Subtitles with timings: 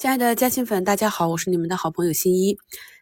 [0.00, 2.56] 亲爱的嘉兴粉，大家好，我是你们的好朋友新一。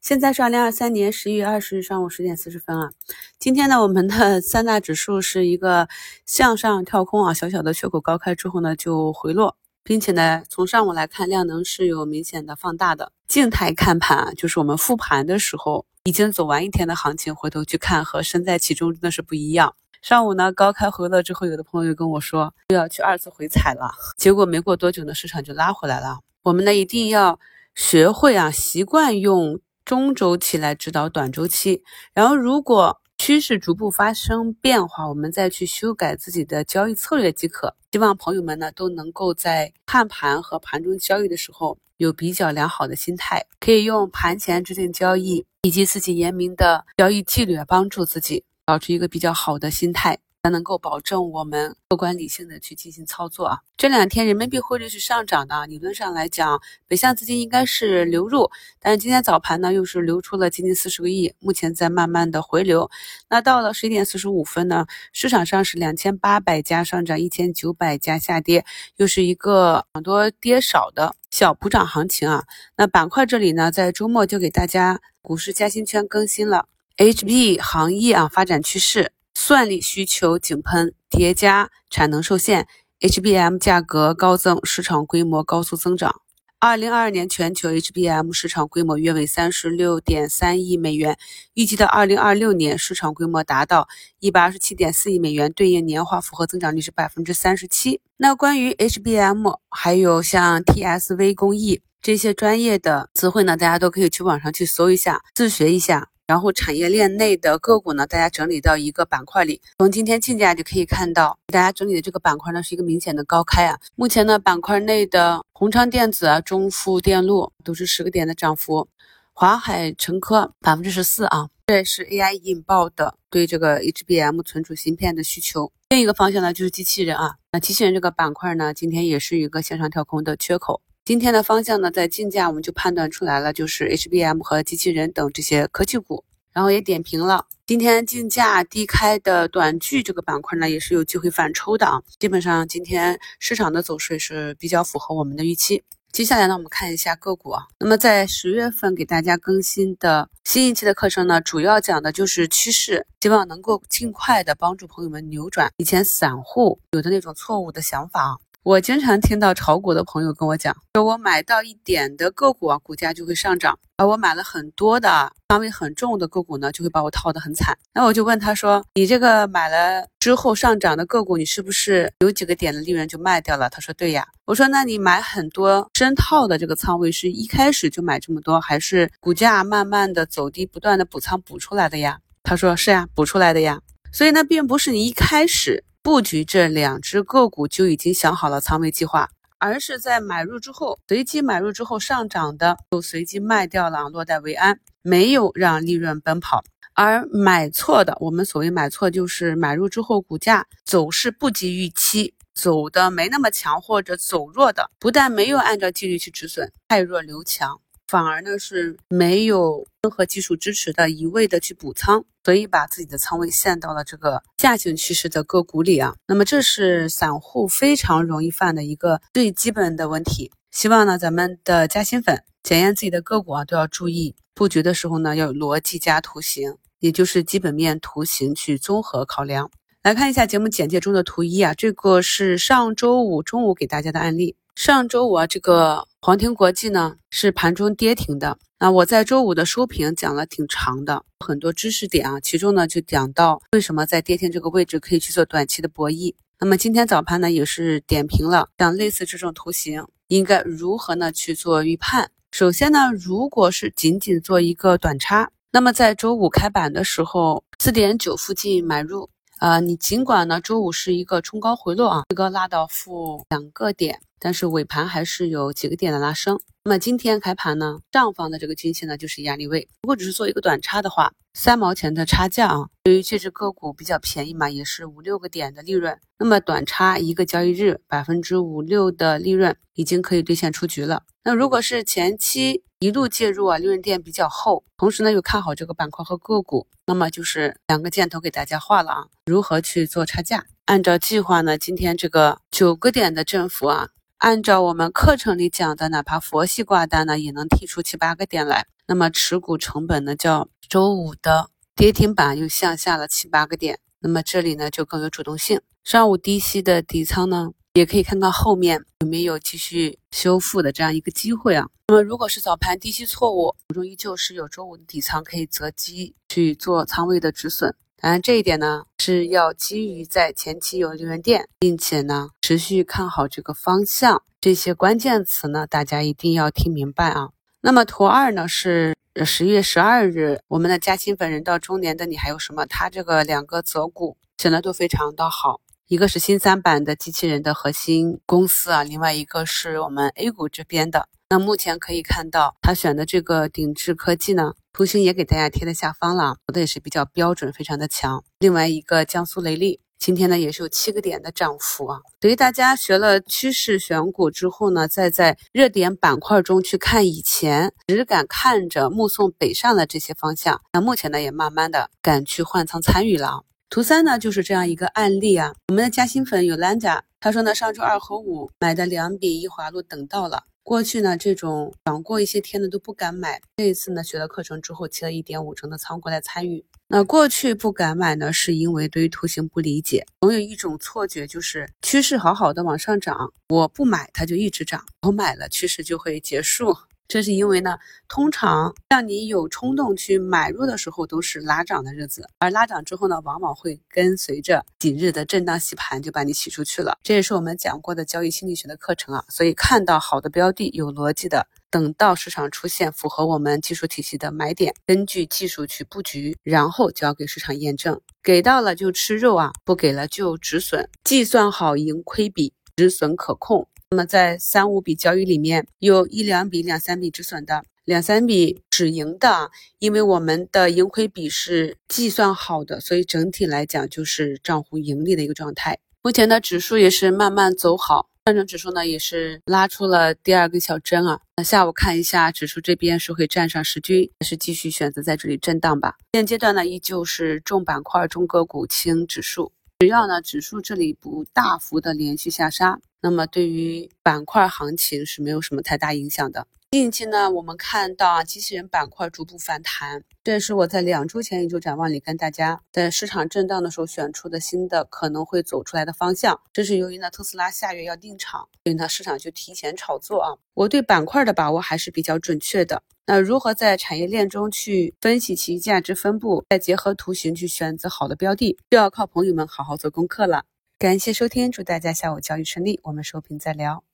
[0.00, 2.92] 现在是二零二三年十一月二十日上午十点四十分啊。
[3.40, 5.88] 今天呢，我们的 三大指数是一个
[6.24, 13.10] 向上跳空啊，小小的缺口高开之后呢就回落，并且呢，从上午来看量能是有明显的放大的。
[13.26, 19.74] 静态看盘啊，就是我们复盘的时候已经走完一天的行情，回头去看和身在其中真的是不一样。
[20.00, 26.20] 上午呢高开回落之后，有的朋友跟我说又要去二次回踩了，结果没过多久呢，市场就拉回来了。
[26.44, 27.40] 我们呢一定要
[27.74, 31.82] 学会啊，习惯用中周期来指导短周期。
[32.12, 37.74] 然后，如果趋势逐步发生变化，我们再去修改自己的交易策略即可。
[37.92, 50.18] 希望朋友们呢都能够在看盘和盘中交易的时候有比较良好的心态，可以用盘前制定交易以及自己严明的交易纪律帮助自己保持一个比较好的心态。
[50.44, 53.60] 才能够保证我们客观理性的去进行操作啊！
[53.78, 62.90] 这两天人民币汇率是上涨的，理论上来讲，北向资金应该是流入，但是今天早盘呢，又是流出了接近四十个亿，目前在慢慢的回流。
[63.30, 68.66] 那到了十一点四十五分呢，市场上是两千八百家上涨，一千九百家下跌，
[68.96, 72.44] 又是一个涨多跌少的小普涨行情啊！
[72.76, 76.66] 那板块这里呢，在周末就给大家股市嘉兴圈更新了
[76.98, 79.12] HP 行业啊发展趋势。
[79.46, 82.66] 算力需求井喷叠加产能受限
[83.00, 86.22] ，HBM 价格高增，市场规模高速增长。
[86.58, 91.18] 二零二二年全球 HBM 市场规模约为三十六点三亿美元，
[91.52, 93.86] 预计到二零二六年市场规模达到
[94.18, 98.00] 一百二十七点四亿美元，对应年化复合增长率是百分之三十七。
[98.16, 106.13] 那关于 HBM 还有像 TSV 工艺这些专业的词汇呢，大家都可以去网上去搜一下，自学一下。
[106.26, 109.60] 然后产业链内的个股呢，大家整理到一个板块里。
[109.78, 113.78] 从今天竞价就可以看到，大家整理的这个板块呢是一个明显的高开啊。
[113.94, 118.88] 目前呢，板块内的宏昌电子、中富电路都是十个点的涨幅，
[119.34, 121.50] 华海成科百分之十四啊。
[121.66, 125.72] 这是 AI 引爆的对这个 HBM 存储芯片的需求。
[125.90, 130.80] 另一个方向呢就是机器人啊，那机器人这个板块呢，今天也是一个向上跳空的缺口。
[131.04, 137.44] 今天的方向呢，在竞价我们就判断出来了，就是 HBM 和机器人等这些科技股，然后也点评了。
[137.66, 142.00] 今天竞价低开的短剧这个板块呢，也是有机会反抽的啊。
[142.18, 145.84] 基本上今天市场的走势是比较符合我们的预期。
[146.10, 147.64] 接下来呢，我们看一下个股啊。
[147.78, 158.36] 那么在十月份给大家更新的新一期的课程呢，主要讲的就是趋势，希望能够尽快的帮助朋友们扭转以前散户有的那种错误的想法啊。
[158.64, 167.76] 我经常听到炒股的朋友跟我讲，说我买到一点的个股啊，股价就会上涨；而我买了很多的仓位很重的个股呢，就会把我套得很惨。
[167.92, 183.78] 那我就问他说：“你这个买了之后上涨的个股，你是不是有几个点的利润就卖掉了？”他说：“对呀。”我说：“那你买很多深套的这个仓位，是一开始就买这么多，还是股价慢慢的走低，不断的补仓补出来的呀？”他说：“是呀，补出来的呀。”
[184.10, 185.84] 所以呢，并不是你一开始。
[186.04, 196.62] 布局这两只个股就已经想好了仓位计划，而是在买入之后，随机买入之后上涨的就随机卖掉了，落袋为安，没有让利润奔跑。
[196.92, 207.80] 而买错的，我们所谓买错，就是买入之后股价走势不及预期，走的没那么强或者走弱的，不但没有按照纪律去止损，太弱留强。
[208.06, 216.14] 反而呢是没有任何技术支持的，一味的去补仓，所以把自己的仓位陷到了这个下行趋势的个股里啊。
[216.26, 220.52] 那么这是散户非常容易犯的一个最基本的问题。
[220.70, 229.70] 希望呢咱们的加薪粉检验自己的个股啊，都要注意布局的时候呢要逻辑加图形，也就是基本面图形去综合考量。
[230.02, 234.56] 来看一下节目简介中的图一啊，这个是上周五中午给大家的案例。
[234.74, 238.58] 上周五啊，这个黄庭国际呢是盘中跌停的。
[238.78, 246.34] 那我在周五的收评讲了挺长的，很多知识点啊，其中呢就讲到为什么在跌停这个位置可以去做短期的博弈。
[246.58, 252.30] 那么今天早盘呢也是点评了，像类似这种图形应该如何呢去做预判。
[252.50, 259.30] 首先呢，如果是仅仅做一个短差，那么在周五开板的时候四点九附近买入。
[259.58, 266.58] 啊，你尽管呢，周五是一个冲高回落啊，最高拉到负两个点，但是尾盘还是有几个点的拉升。
[266.84, 276.18] 那么今天开盘呢，上方的这个均线呢就是压力位，如果只是做一个短差的话，三毛钱的差价啊，对于这只个股比较便宜嘛，也是五六个点的利润。
[276.38, 281.22] 那么短差一个交易日百分之五六的利润，已经可以兑现出局了。
[281.42, 290.64] 那如果是前期一路介入啊，利润垫比较厚，同时呢又看好这个板块和个股，那么就是两个箭头给大家画了啊，如何去做差价？
[290.86, 294.08] 按照计划呢，今天这个九个点的振幅啊。
[294.38, 298.86] 按照我们课程里讲的，哪怕佛系挂单呢，也能剔出七八个点来。
[299.06, 303.98] 那么持股成本呢，较周五的跌停板又向下了七八个点。
[304.20, 305.82] 那么这里呢就更有主动性。
[306.02, 311.86] 上午低吸的底仓呢，也可以看看后面有没有继续修复的这样一个机会啊。
[312.08, 317.94] 那么如果是早盘低吸错误，手中依旧是有周五的底仓可以择机去做仓位的止损。
[318.20, 327.50] 当然，这一点呢是要基于在前期有利润垫，并且呢持续看好这个方向，这些关键词呢大家一定要听明白啊。
[327.80, 329.14] 那么图二呢是
[329.46, 332.84] 十月十二日，我们的嘉兴粉人到中年的你还有什么？
[332.86, 335.80] 它这个两个择股选的都非常的好，
[336.14, 341.28] 一个是新三板的机器人的核心公司啊，另外一个是我们 A 股这边的。
[341.48, 348.44] 那目前可以看到，他选的这个鼎智科技呢，图形也给大家贴在下方了，走的也是比较标准，非常的强。
[348.60, 352.20] 另外一个江苏雷利，今天呢也是有七个点的涨幅啊。
[352.38, 363.64] 等于大家学了趋势选股之后呢，再在热点板块中去看以前只敢看着目送北上的这些方向，那目前呢也慢慢的敢去换仓参与了。
[363.94, 370.64] 图三呢就是这样一个案例啊，我们的嘉兴粉有兰家，他说呢上周二和五买的两笔一华路等到了。
[370.82, 373.60] 过去呢，这种涨过一些天的都不敢买。
[373.76, 376.84] 这一次呢，学了课程之后，提了一点五成的仓过来参与。
[377.06, 386.96] 那过去不敢买呢，是因为对于图形不理解，总有一种错觉，就是趋势好好的往上涨，我不买它就一直涨，我买了趋势就会结束。
[387.26, 387.98] 这是因为呢，
[388.28, 397.18] 通常让你有冲动去买入的时候，都是拉涨的日子，而拉涨之后呢，往往会跟随着几日的震荡洗盘，就把你洗出去了。
[397.22, 399.44] 这也是我们讲过的交易心理学的课程啊。
[399.48, 408.20] 所以看到好的标的，有逻辑的，等到市场出现符合我们技术体系的买点，根据技术去布局，然后交给市场验证。
[408.42, 413.88] 给到了就吃肉啊，不给了就止损，计算好盈亏比，止损可控。
[414.14, 425.98] 那么在三五笔交易里面，有一两笔、两三笔止损的，两三笔止盈的，因为我们的盈亏比是计算好的，所以整体来讲就是账户盈利的一个状态。
[426.22, 431.40] 目前的指数也是慢慢走好，上证指数呢也是拉出了第二根小针啊。
[431.56, 436.14] 那下午看一下指数这边是会站上十均，还是继续选择在这里震荡吧？
[436.34, 439.72] 现阶段呢依旧是重板块、中个股轻指数，
[440.04, 443.00] 只要呢指数这里不大幅的连续下杀。
[443.22, 446.66] 那么对于板块行情是没有什么太大影响的。
[446.90, 456.60] 近期呢，我们看到啊，机器人板块逐步反弹，这也是我在两周前一周展望里跟大家在市场震荡的时候选出的新的可能会走出来的方向。
[456.70, 460.52] 这是由于呢，特斯拉下月要定场，所以呢，市场就提前炒作啊。
[460.74, 463.02] 我对板块的把握还是比较准确的。
[463.26, 470.64] 那如何在产业链中去分析其价值分布，再结合图形去选择好的标的，就要靠朋友们好好做功课了。
[470.98, 474.04] 感谢收听，祝大家下午交易顺利，我们收评再聊。